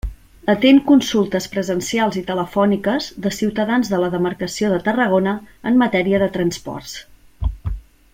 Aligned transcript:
Atén 0.51 0.77
consultes 0.91 1.45
presencials 1.55 2.17
i 2.21 2.23
telefòniques 2.29 3.09
de 3.25 3.31
ciutadans 3.41 3.91
de 3.93 3.99
la 4.05 4.09
demarcació 4.15 4.71
de 4.73 4.81
Tarragona 4.89 5.35
en 5.73 5.77
matèria 5.83 6.23
de 6.25 6.31
transports. 6.39 6.97